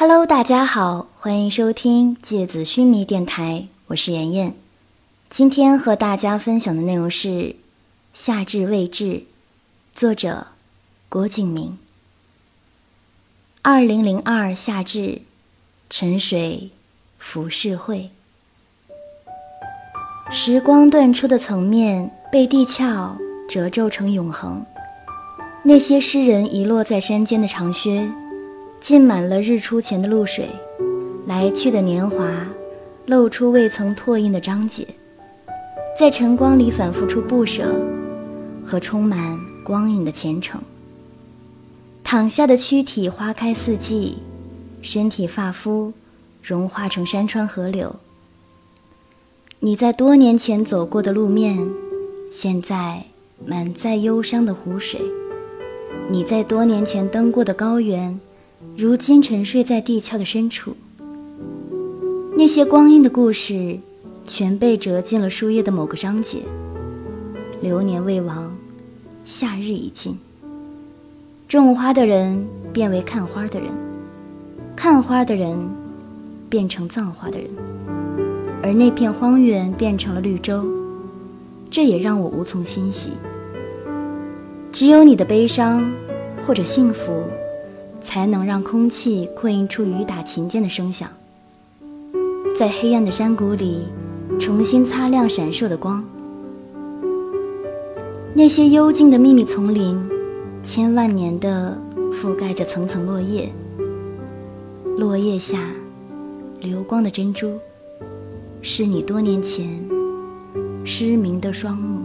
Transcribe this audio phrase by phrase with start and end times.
[0.00, 4.54] Hello，大家好，欢迎收听芥子须弥电台，我是妍妍。
[5.28, 7.28] 今天和大家分享的内容是
[8.14, 9.04] 《夏至未至》，
[9.92, 10.46] 作者
[11.10, 11.76] 郭敬明。
[13.60, 15.20] 二零零二夏至，
[15.90, 16.70] 沉水
[17.18, 18.08] 浮世绘。
[20.30, 24.64] 时光断出的层面被地壳褶皱成永恒。
[25.62, 28.10] 那些诗人遗落在山间的长靴。
[28.80, 30.48] 浸满了日出前的露水，
[31.26, 32.46] 来去的年华，
[33.06, 34.86] 露出未曾拓印的章节，
[35.98, 37.78] 在晨光里反复出不舍
[38.64, 40.60] 和充满光影的虔诚。
[42.02, 44.16] 躺下的躯体，花开四季，
[44.80, 45.92] 身体发肤
[46.42, 47.94] 融化成山川河流。
[49.60, 51.68] 你在多年前走过的路面，
[52.32, 53.04] 现在
[53.44, 54.98] 满载忧伤的湖水。
[56.08, 58.18] 你在多年前登过的高原。
[58.76, 60.76] 如今沉睡在地壳的深处，
[62.36, 63.78] 那些光阴的故事，
[64.26, 66.38] 全被折进了书页的某个章节。
[67.60, 68.54] 流年未亡，
[69.24, 70.18] 夏日已尽。
[71.48, 73.68] 种花的人变为看花的人，
[74.76, 75.58] 看花的人
[76.48, 77.50] 变成葬花的人，
[78.62, 80.64] 而那片荒原变成了绿洲，
[81.70, 83.10] 这也让我无从欣喜。
[84.70, 85.90] 只有你的悲伤，
[86.46, 87.24] 或者幸福。
[88.02, 91.08] 才能让空气扩音出雨打琴键的声响，
[92.56, 93.82] 在黑暗的山谷里
[94.38, 96.04] 重新擦亮闪烁的光。
[98.32, 100.00] 那些幽静的秘密丛林，
[100.62, 101.76] 千万年的
[102.12, 103.50] 覆盖着层层落叶，
[104.96, 105.58] 落叶下
[106.60, 107.58] 流光的珍珠，
[108.62, 109.68] 是你多年前
[110.84, 111.99] 失明的双目。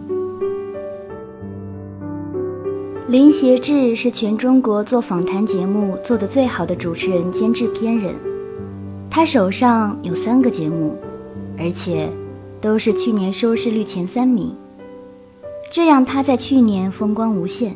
[3.07, 8.15] 林协志是全中国做访谈节目做得最好的主持人兼制片人，
[9.11, 10.97] 他手上有三个节目，
[11.55, 12.09] 而且
[12.59, 14.51] 都是去年收视率前三名，
[15.71, 17.75] 这让他在去年风光无限。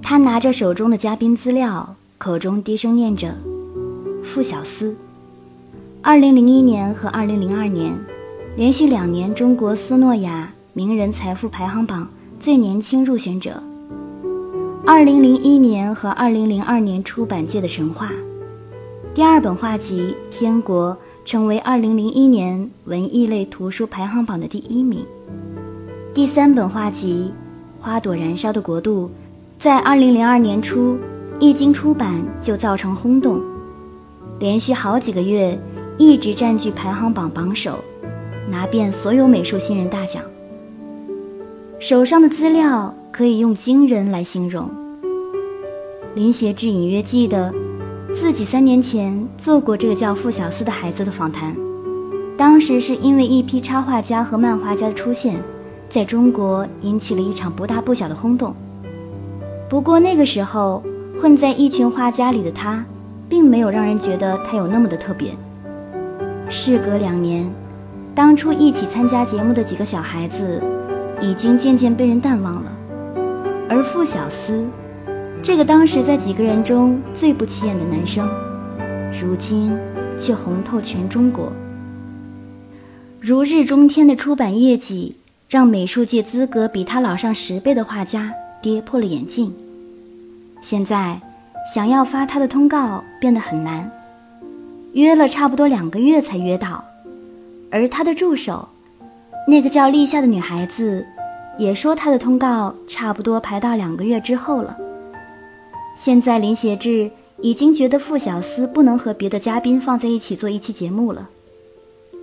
[0.00, 3.34] 他拿着手中的嘉宾资料，口中低声念着
[4.22, 4.94] “傅小司”。
[6.02, 7.92] 二零零一年和二零零二年，
[8.54, 12.08] 连续两年中国斯诺亚名人财富排行榜。
[12.46, 13.60] 最年轻入选者。
[14.86, 18.12] 二零零一年和二零零二年出版界的神话，
[19.12, 20.92] 第二本画集《天国》
[21.28, 25.04] 成为二零零一年文艺类图书排行榜的第一名。
[26.14, 27.32] 第三本画集
[27.82, 29.06] 《花朵燃烧的国度》
[29.58, 30.96] 在二零零二年初
[31.40, 33.42] 一经出版就造成轰动，
[34.38, 35.58] 连续好几个月
[35.98, 37.82] 一直占据排行榜榜首，
[38.48, 40.22] 拿遍所有美术新人大奖。
[41.78, 44.70] 手上的资料可以用惊人来形容。
[46.14, 47.52] 林协志隐约记得，
[48.14, 51.54] 自己三年前做过这个叫傅小司的孩子的访谈，
[52.34, 55.38] 当时是因为一批插画家和漫画家的出现，
[55.86, 58.54] 在中国引起了一场不大不小的轰动。
[59.68, 60.82] 不过那个时候，
[61.20, 62.82] 混在一群画家里的他，
[63.28, 65.32] 并没有让人觉得他有那么的特别。
[66.48, 67.46] 事隔两年，
[68.14, 70.62] 当初一起参加节目的几个小孩子。
[71.20, 72.72] 已经渐渐被人淡忘了，
[73.68, 74.64] 而傅小司，
[75.42, 78.28] 这个当时在几个人中最不起眼的男生，
[79.10, 79.76] 如今
[80.20, 81.50] 却红透全中国。
[83.18, 85.16] 如日中天的出版业绩，
[85.48, 89.52] 让美术界资格比他老上十倍的画家跌破了眼镜。
[90.60, 91.20] 现在，
[91.74, 93.90] 想要发他的通告变得很难，
[94.92, 96.84] 约了差不多两个月才约到，
[97.70, 98.68] 而他的助手。
[99.48, 101.06] 那个叫立夏的女孩子，
[101.56, 104.76] 也说她的通告差不多排到两个月之后了。
[105.96, 111.28] 现在林协志已经觉得傅小司不能和别的嘉宾放在一起做一期节目了，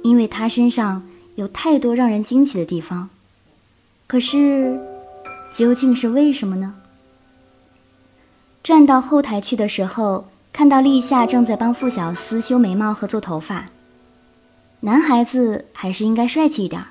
[0.03, 1.01] 因为他身上
[1.35, 3.09] 有太多让人惊奇的地方。
[4.05, 4.77] 可是，
[5.51, 6.75] 究竟是为什么呢？
[8.61, 13.67] 转到后台去的时候，看到立夏正在帮傅小司修眉毛和做头发。
[14.81, 16.83] 男孩子还是应该帅气一点。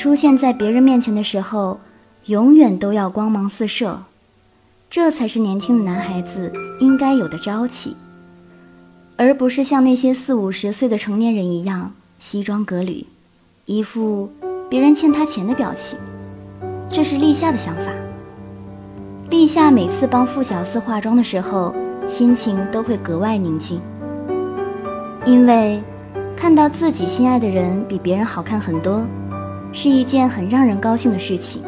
[0.00, 1.78] 出现在别人面前的时候，
[2.24, 4.00] 永远都要光芒四射，
[4.88, 7.94] 这才是年轻的男孩子应该有的朝气，
[9.18, 13.04] 而不是像那些四五十岁的成年人一样西装革履，
[13.66, 14.32] 一副
[14.70, 15.98] 别人欠他钱的表情。
[16.88, 17.92] 这是立夏的想法。
[19.28, 21.74] 立夏每次帮傅小司化妆的时候，
[22.08, 23.78] 心情都会格外宁静，
[25.26, 25.78] 因为
[26.34, 29.04] 看到自己心爱的人比别人好看很多。
[29.72, 31.62] 是一件很让人高兴的事情，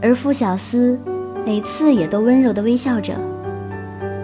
[0.00, 0.98] 而傅小司
[1.44, 3.14] 每次也都温柔地微笑着，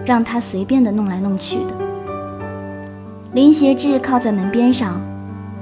[0.05, 1.75] 让他随便的弄来弄去的。
[3.33, 5.01] 林协志靠在门边上，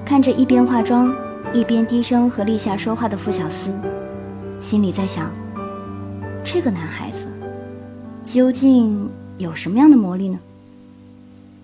[0.06, 1.14] 看着一边化妆
[1.52, 3.70] 一边低声和立夏说话的傅小司，
[4.62, 5.32] 心里在想：
[6.44, 7.26] 这个男孩子
[8.24, 10.40] 究竟有什么样的魔力呢？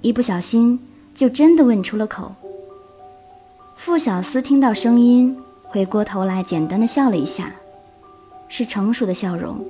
[0.01, 0.79] 一不小心
[1.13, 2.33] 就真的问出了口。
[3.75, 5.37] 傅小司听到声音，
[5.71, 7.51] 回过头来简单的笑了一下，
[8.49, 9.65] 是成熟的笑容，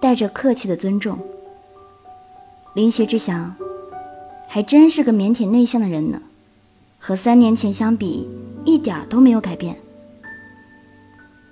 [0.00, 1.18] 带着客气的尊重。
[2.74, 3.54] 林协志想。
[4.50, 6.22] 还真是个腼腆内向的人呢，
[6.98, 8.26] 和三年前相比，
[8.64, 9.76] 一点都没有改变。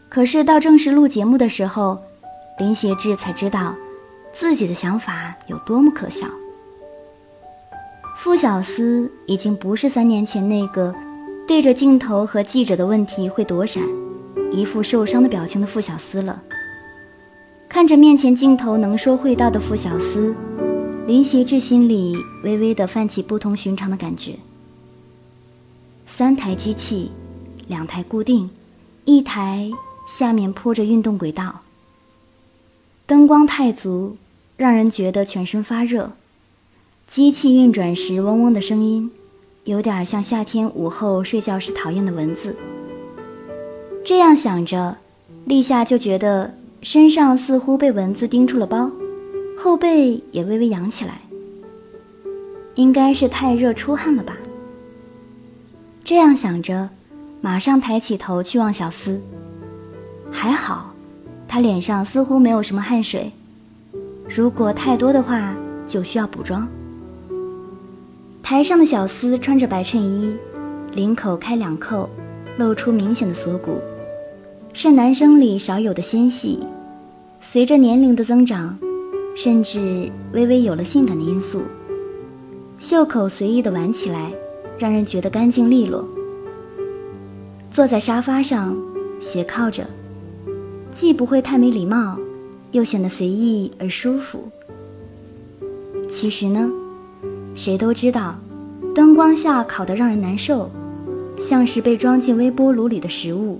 [0.09, 1.99] 可是到正式录节目的时候，
[2.59, 3.75] 林协志才知道
[4.33, 6.27] 自己的想法有多么可笑。
[8.17, 10.95] 傅小司已经不是三年前那个
[11.47, 13.83] 对着镜头和记者的问题会躲闪、
[14.51, 16.43] 一副受伤的表情的傅小司了。
[17.69, 20.35] 看着面前镜头能说会道的傅小司。
[21.07, 24.35] 林协志心里微微的泛起不同寻常的感觉。
[26.05, 27.13] 三台机器，
[27.69, 28.51] 两台固定，
[29.05, 29.71] 一台
[30.09, 31.61] 下面铺着运动轨道。
[33.07, 34.17] 灯光太足，
[34.57, 36.11] 让人觉得全身发热。
[37.07, 39.13] 机器运转时嗡嗡的声音，
[39.67, 42.57] 有点像夏天午后睡觉时讨厌的蚊子。
[44.05, 44.97] 这样想着，
[45.45, 48.91] 立夏就觉得身上似乎被蚊子叮出了包。
[49.59, 51.21] 后背也微微扬起来，
[52.77, 54.37] 应该是太热出汗了吧。
[56.05, 56.89] 这样想着，
[57.41, 59.21] 马上抬起头去望小司。
[60.31, 60.95] 还好，
[61.49, 63.33] 他脸上似乎没有什么汗水。
[64.29, 65.55] 如果太多的话，
[65.89, 66.69] 就需要补妆。
[68.49, 70.33] 台上的小司穿着白衬衣，
[70.95, 72.09] 领口开两扣，
[72.59, 73.81] 露出明显的锁骨，
[74.73, 76.61] 是男生里少有的纤细。
[77.41, 78.79] 随着年龄的增长。
[79.35, 81.61] 甚至微微有了性感的因素，
[82.79, 84.33] 袖口随意的挽起来，
[84.79, 86.09] 让人觉得干净利落。
[87.71, 88.75] 坐在沙发上，
[89.21, 89.85] 斜靠着，
[90.91, 92.17] 既不会太没礼貌，
[92.71, 94.49] 又显得随意而舒服。
[96.09, 96.71] 其实呢，
[97.57, 98.37] 谁都知道，
[98.95, 100.71] 灯光下烤得让人难受，
[101.39, 103.59] 像是被装进微波炉里的食物，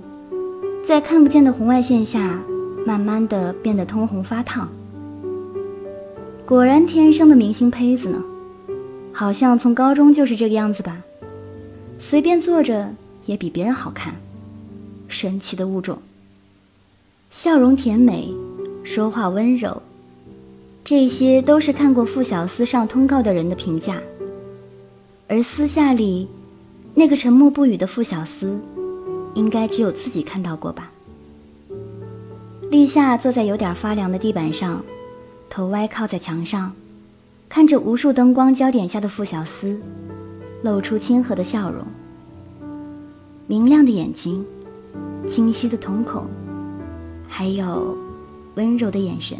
[0.85, 2.39] 在看不见的红外线下，
[2.85, 4.69] 慢慢的变得通红发烫。
[6.45, 8.23] 果然天生的明星胚子呢，
[9.11, 11.01] 好像从高中就是这个样子吧，
[11.97, 12.93] 随便坐着
[13.25, 14.13] 也比别人好看，
[15.07, 15.97] 神奇的物种。
[17.31, 18.31] 笑容甜美，
[18.83, 19.81] 说话温柔，
[20.89, 24.01] 这些都是看过傅小司上通告的人的评价。
[25.27, 26.29] 而私下里，
[26.93, 28.57] 那个沉默不语的傅小司，
[29.33, 30.89] 应该只有自己看到过吧。
[32.71, 34.81] 立夏坐在有点发凉的地板上。
[35.49, 36.71] 头歪靠在墙上，
[37.49, 39.77] 看着无数灯光焦点下的傅小司，
[40.61, 41.85] 露出亲和的笑容。
[43.45, 44.45] 明亮的眼睛，
[45.27, 46.25] 清晰的瞳孔，
[47.27, 47.97] 还有
[48.55, 49.37] 温柔的眼神。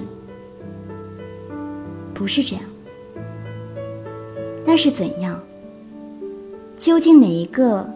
[2.18, 2.64] 不是这样，
[4.66, 5.40] 那是怎样？
[6.76, 7.88] 究竟哪一个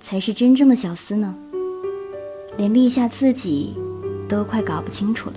[0.00, 1.32] 才是真正的小司呢？
[2.56, 3.76] 连立夏自己
[4.28, 5.36] 都快搞不清楚了。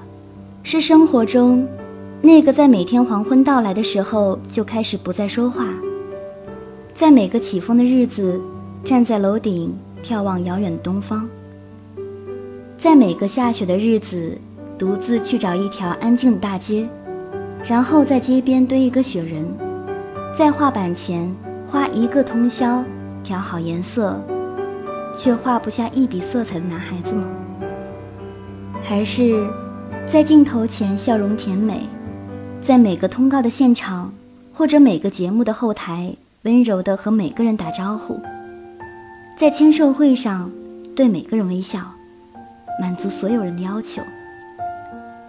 [0.63, 1.67] 是生活中。
[2.19, 5.71] 那个在每天黄昏到来的时候就开始不再说话，
[6.95, 8.41] 在每个起风的日子
[8.83, 11.29] 站在楼顶眺望遥远的东方，
[12.75, 14.35] 在每个下雪的日子
[14.79, 16.89] 独自去找一条安静的大街，
[17.63, 19.45] 然后在街边堆一个雪人，
[20.37, 21.33] 在画板前
[21.65, 22.83] 花一个通宵
[23.23, 24.19] 调好颜色，
[25.17, 27.27] 却画不下一笔色彩的男孩子吗？
[28.83, 29.45] 还是
[30.05, 31.81] 在镜头前笑容甜美？
[32.61, 34.13] 在每个通告的现场，
[34.53, 38.15] 或者每个节目的后台，温柔地和每个人打招呼；
[39.37, 40.49] 在签售会上，
[40.95, 41.79] 对每个人微笑，
[42.79, 44.01] 满足所有人的要求；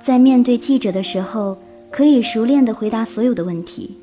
[0.00, 1.56] 在面对记者的时候，
[1.90, 3.96] 可以熟练地回答所有的问题。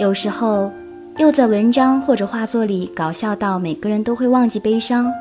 [0.00, 0.72] 有时候，
[1.18, 5.12] 又在文章或者画作里搞笑到每个人都会忘记悲伤，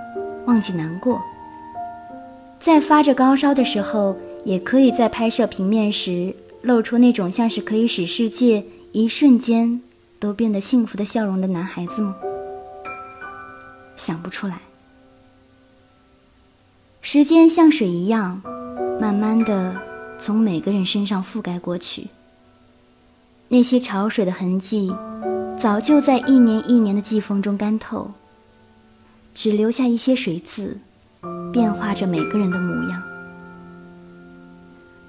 [0.46, 1.22] 忘记难过。
[2.60, 6.34] 在发着高烧的时候，也可以在拍摄平面时。
[6.64, 9.82] 露出那种像是可以使世界一瞬间
[10.20, 12.16] 都变得幸福的笑容的男孩子吗？
[13.98, 14.60] 想不出来。
[17.02, 18.40] 时间像水一样，
[19.00, 19.76] 慢慢的
[20.22, 22.08] 从每个人身上覆盖过去。
[23.48, 24.94] 那些潮水的痕迹，
[25.58, 28.12] 早就在一年一年的季风中干透，
[29.34, 30.78] 只留下一些水渍，
[31.52, 33.02] 变化着每个人的模样。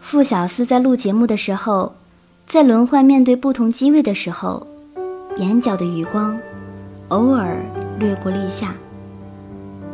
[0.00, 1.95] 傅小司在录节目的时候，
[2.47, 4.66] 在轮换面对不同机位的时候，
[5.37, 6.37] 眼角的余光
[7.09, 7.59] 偶尔
[7.99, 8.75] 掠过立夏，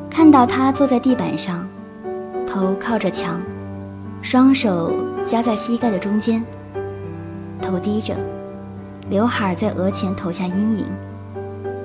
[0.08, 1.68] 看到他坐在地板上，
[2.46, 3.42] 头靠着墙，
[4.30, 4.94] 双手
[5.26, 6.44] 夹在膝盖的中间，
[7.62, 8.14] 头低着，
[9.08, 10.84] 刘海在额前投下阴影，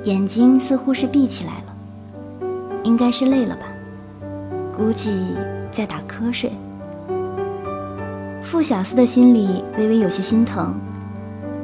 [0.03, 2.47] 眼睛似乎是闭起来了，
[2.83, 3.63] 应该是累了吧，
[4.75, 5.33] 估计
[5.71, 6.51] 在打瞌睡。
[8.41, 10.73] 傅小司的心里微微有些心疼，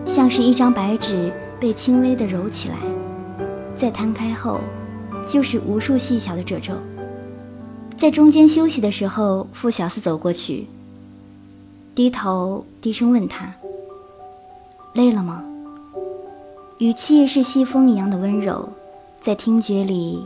[0.06, 2.76] 像是一张白纸被轻微的揉起来，
[3.76, 4.62] 再摊开后，
[5.28, 6.72] 就是无数细小的褶皱。
[8.00, 10.68] 在中间休息的时候，傅小司走过去，
[11.94, 13.54] 低头低声问他
[14.96, 15.44] ：“累了吗？”
[16.80, 18.70] 语气是西风一样的温柔，
[19.20, 20.26] 在听觉里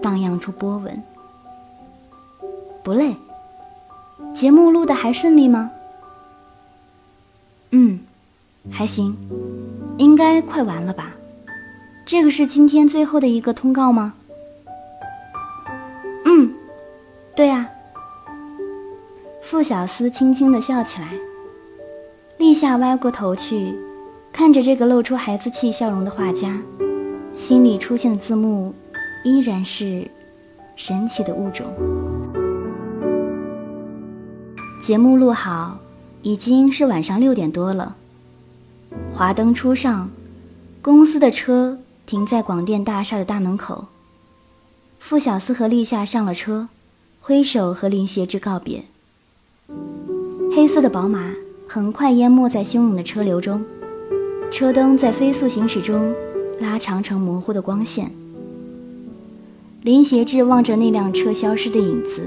[0.00, 1.02] 荡漾出波纹。
[2.82, 3.14] 不累。
[4.34, 5.70] 节目录的还顺利吗？
[7.72, 8.00] 嗯，
[8.70, 9.14] 还行，
[9.98, 11.12] 应该快完了吧？
[12.06, 14.14] 这个是今天最后的一个通告吗？
[17.40, 17.66] 对呀。
[19.40, 21.14] 傅小司轻轻地笑起来。
[22.36, 23.74] 立夏歪过头去，
[24.30, 26.60] 看着这个露出孩子气笑容的画家，
[27.34, 28.74] 心里出现的字幕
[29.24, 30.06] 依然是
[30.76, 31.66] “神奇的物种”。
[34.84, 35.78] 节目录好。
[36.20, 37.96] 已经是晚上六点多了。
[39.10, 40.10] 华灯初上，
[40.82, 43.86] 公司的车停在广电大厦的大门口。
[44.98, 46.68] 傅小司和立夏上了车，
[47.20, 48.82] 挥手和林协志告别。
[50.56, 51.32] 黑色的宝马
[51.68, 53.62] 很快淹没在汹涌的车流中，
[54.50, 56.12] 车灯在飞速行驶中
[56.58, 58.10] 拉长成模糊的光线。
[59.82, 62.22] 林协志望着那辆车消失的影子，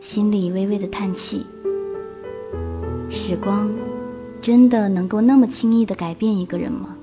[0.00, 1.46] 心里微微的叹气。
[3.08, 3.72] 时光，
[4.42, 6.96] 真的能够那么轻易的改变一个人吗？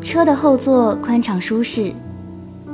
[0.00, 1.92] 车的后座宽敞舒适，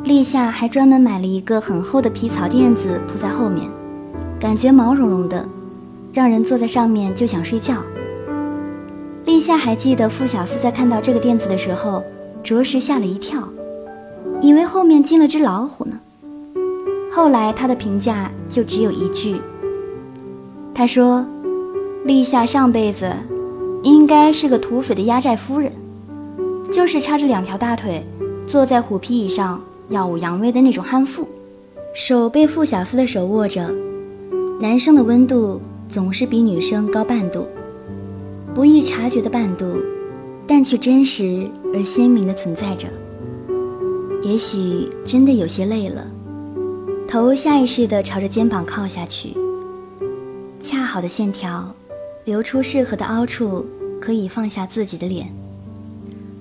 [0.02, 3.68] 立夏还专门买了一个很厚的皮草垫子铺在后面，
[4.40, 5.46] 感觉毛茸茸的，
[6.12, 7.76] 让人坐在上面就想睡觉。
[9.26, 12.02] 立夏还记得傅小司在看到这个垫子的时候，
[12.42, 13.46] 着实吓了一跳，
[14.40, 16.00] 以为后面进了只老虎呢。
[17.12, 19.36] 后来他的评价就只有一句。
[20.74, 21.24] 他说
[22.04, 23.12] ：“立夏上辈子
[23.82, 25.70] 应该是个土匪的压寨夫人，
[26.72, 28.02] 就是叉着两条大腿
[28.46, 31.28] 坐在虎皮椅上耀武扬威的那种悍妇，
[31.94, 33.68] 手被傅小司的手握着。
[34.60, 37.46] 男生的温度总是比女生高半度，
[38.54, 39.76] 不易察觉的半度，
[40.46, 42.86] 但却真实而鲜明的存在着。
[44.22, 46.06] 也许真的有些累了，
[47.08, 49.34] 头下意识地朝着肩膀靠下去。”
[50.62, 51.74] 恰好的线条，
[52.24, 53.66] 留出适合的凹处，
[54.00, 55.26] 可以放下自己的脸。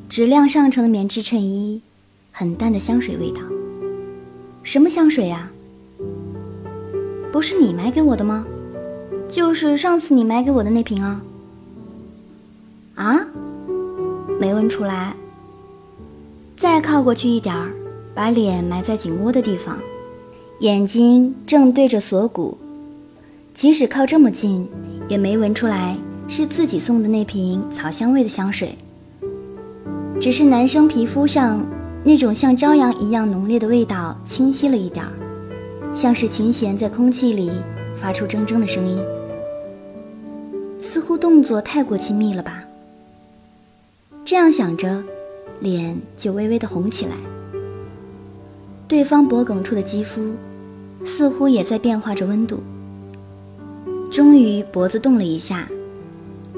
[0.08, 1.82] 质量上乘的棉质衬衣，
[2.40, 3.42] 很淡的香水味道。
[4.64, 5.52] 什么香水呀？
[7.34, 8.46] 不是你买给我的吗？
[9.28, 11.22] 就是上次你买给我的那瓶啊。
[12.96, 13.20] 啊？
[14.40, 15.14] 没闻出来。
[16.56, 17.74] 再靠过去一点儿，
[18.16, 19.78] 把脸埋在颈窝的地方，
[20.60, 22.58] 眼睛正对着锁骨。
[23.54, 24.66] 即使靠这么近，
[25.10, 25.98] 也没闻出来
[26.30, 28.76] 是自己送的那瓶草香味的香水。
[30.22, 31.66] 只是男生皮肤上
[32.04, 35.12] 那种像朝阳一样浓烈的味道清晰了一点儿，
[35.94, 37.52] 像是琴弦在空气里
[37.96, 39.00] 发出铮铮的声音。
[40.82, 42.64] 似乎动作太过亲密了吧？
[44.26, 45.04] 这样想着，
[45.60, 47.12] 脸就微微的红起来。
[48.88, 50.32] 对方脖颈处的肌肤
[51.06, 52.60] 似乎也在变化着温度。
[54.10, 55.68] 终于脖子动了一下，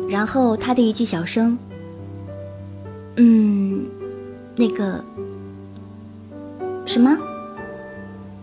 [0.07, 1.57] 然后他的一句小声
[3.17, 3.83] ：“嗯，
[4.55, 5.03] 那个
[6.85, 7.17] 什么，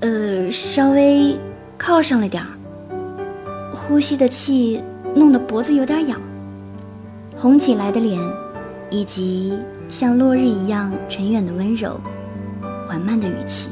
[0.00, 1.36] 呃，稍微
[1.76, 2.48] 靠上了点儿，
[3.74, 4.82] 呼吸的气
[5.14, 6.20] 弄得脖子有点痒，
[7.36, 8.18] 红起来的脸，
[8.90, 12.00] 以及像落日一样沉远的温柔，
[12.86, 13.68] 缓慢的语气。”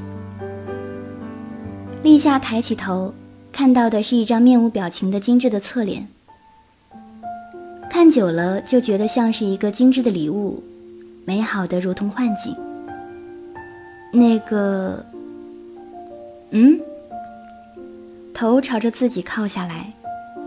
[2.03, 3.13] 立夏抬起头。
[3.53, 6.07] 看到的是一张面无表情的精致的侧脸，
[7.89, 10.63] 看久了就觉得像是一个精致的礼物，
[11.25, 12.55] 美好的如同幻境。
[14.17, 15.05] 那个，
[16.51, 16.81] 嗯，
[18.33, 19.93] 头朝着自己靠下来，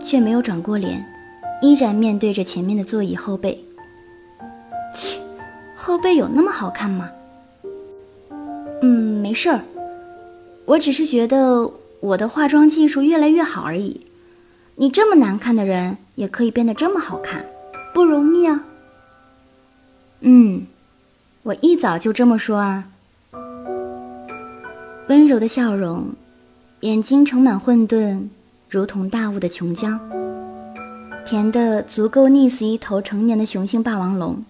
[0.04, 1.06] 却没有转过脸，
[1.62, 3.64] 依然面对着前面的座椅后背。
[4.92, 5.18] 切，
[5.76, 7.08] 后背有那么好看吗？
[8.82, 9.60] 嗯，没事儿，
[10.64, 11.72] 我只是觉得。
[12.00, 14.00] 我的化妆技术越来越好而已，
[14.76, 17.44] 你这么难看的人也可以变得这么好看，
[17.92, 18.64] 不容易啊。
[20.20, 20.66] 嗯，
[21.42, 22.88] 我一早就这么说啊。
[25.10, 26.04] 温柔的笑容，
[26.82, 28.28] 眼睛盛满混沌，
[28.68, 29.98] 如同大雾的琼浆，
[31.24, 34.44] 甜的足够溺死一头成年的雄性霸王龙。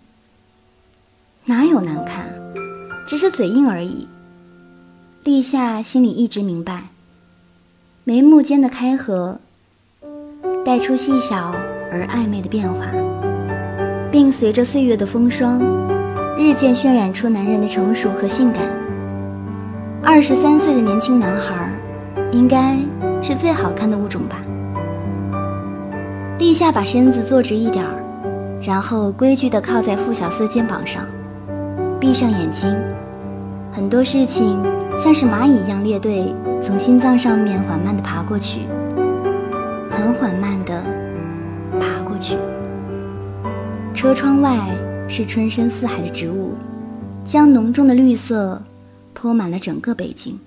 [1.47, 2.26] 哪有难看，
[3.07, 4.07] 只是嘴硬而已。
[5.25, 6.88] 立夏心里一直明白，
[8.05, 9.40] 眉目间的开合，
[10.62, 11.55] 带出细小
[11.90, 12.85] 而暧昧的变化，
[14.12, 15.59] 并随着岁月的风霜，
[16.37, 18.89] 日渐渲染出男人的成熟和性感。
[20.02, 21.71] 二十三岁的年轻男孩，
[22.33, 22.76] 应该
[23.21, 24.37] 是最好看的物种吧。
[26.38, 27.92] 立夏把身子坐直一点儿，
[28.62, 31.04] 然后规矩地靠在傅小司肩膀上。
[32.00, 32.75] 闭上眼睛，
[33.73, 34.59] 很多事情
[34.99, 38.62] 像是蚂蚁一样列队从心脏上面缓慢地爬过去，
[39.90, 40.83] 很缓慢地
[41.78, 42.38] 爬过去。
[43.95, 44.59] 车窗外
[45.09, 46.54] 是春深似海的植物，
[47.23, 48.61] 将浓重的绿色
[49.14, 50.38] 铺满了整个北京。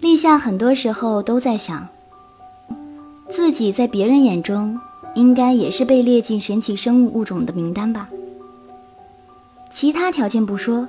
[0.00, 1.86] 立夏很多时候都在想，
[3.30, 4.78] 自己在别人眼中
[5.14, 8.08] 应该也是被列进神奇生物物种的名单吧。
[9.70, 10.86] 其他条件不说，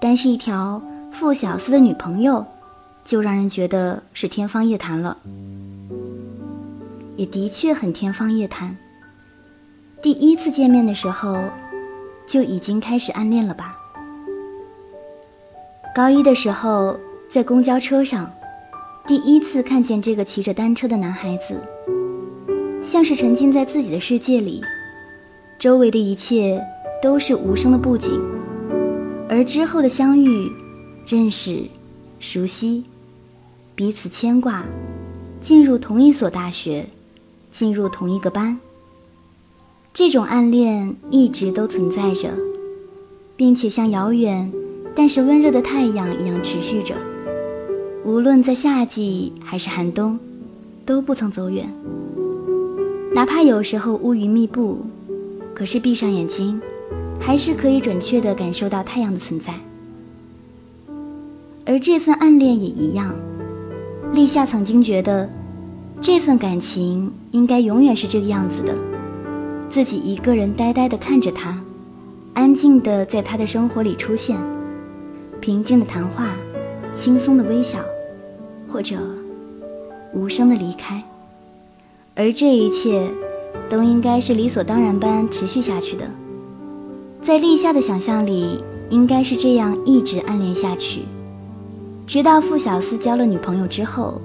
[0.00, 2.44] 单是一条傅小司的女朋友，
[3.04, 5.16] 就让人觉得是天方夜谭了。
[7.16, 8.76] 也的确很天方夜谭。
[10.02, 11.38] 第一次见面的时候，
[12.26, 13.76] 就已经开始暗恋了吧？
[15.94, 18.30] 高一的时候，在公交车上，
[19.06, 21.54] 第一次看见这个骑着单车的男孩子，
[22.82, 24.62] 像是沉浸在自己的世界里，
[25.58, 26.60] 周围的一切。
[27.02, 28.10] 都是无声的布景，
[29.26, 30.52] 而之后的相遇、
[31.06, 31.62] 认识、
[32.18, 32.84] 熟悉，
[33.74, 34.62] 彼此牵挂，
[35.40, 36.84] 进入同一所大学，
[37.50, 38.60] 进入同一个班。
[39.94, 42.36] 这种暗恋一直都存在着，
[43.34, 44.52] 并且像遥远
[45.00, 46.94] 但是温热的太阳一样持续着，
[48.04, 50.18] 无论在夏季还是寒冬，
[50.84, 51.66] 都不曾走远。
[53.14, 54.84] 哪怕有时候乌云密布，
[55.54, 56.60] 可是闭上眼睛。
[57.18, 59.54] 还是可以准确地感受到太阳的存在，
[61.64, 63.14] 而这份暗恋也一样。
[64.12, 65.26] 立夏曾经觉得，
[66.02, 68.74] 这份感情应该永远是这个样子的，
[69.70, 71.58] 自己一个人呆呆地看着他，
[72.34, 74.36] 安静地在他的生活里出现，
[75.40, 76.28] 平静的谈话，
[76.94, 77.78] 轻松的微笑，
[78.68, 78.96] 或者
[80.12, 81.02] 无声的离开，
[82.14, 83.10] 而这一切
[83.68, 86.04] 都应该是理所当然般持续下去的。
[87.22, 91.02] 在立夏的想象里，应该是这样一直暗恋下去，
[92.06, 94.20] 直到傅小司交了女朋友之后，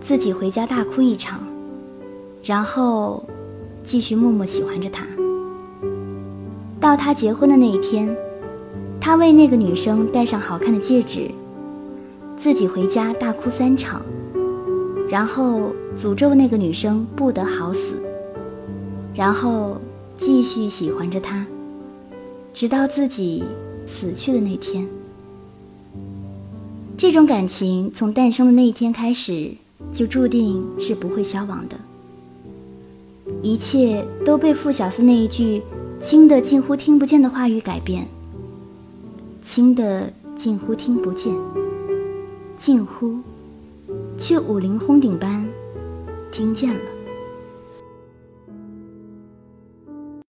[0.00, 1.40] 自己回家大哭一场，
[2.44, 3.24] 然后
[3.82, 5.04] 继续默默喜欢着他。
[6.78, 8.14] 到他结婚的那一天，
[9.04, 11.28] 他为那个女生戴上好看的戒指，
[12.36, 14.00] 自己回家大哭三场，
[15.10, 17.94] 然后诅咒那个女生不得好死，
[19.12, 19.76] 然后
[20.16, 21.44] 继续喜欢着他。
[22.54, 23.42] 直到自己
[23.88, 24.86] 死去的那天，
[26.96, 29.50] 这种感情从诞生的那一天开始，
[29.92, 31.74] 就注定是不会消亡的。
[33.42, 35.60] 一切都被傅小司那一句
[36.00, 38.06] 轻的近乎听不见的话语改变，
[39.42, 41.34] 轻的近乎听不见，
[42.56, 43.18] 近乎，
[44.16, 45.44] 却五灵轰顶般
[46.30, 46.91] 听见了。